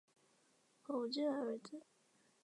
[0.87, 1.83] 何无忌的儿子。